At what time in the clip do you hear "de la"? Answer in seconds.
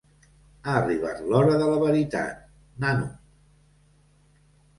1.63-1.75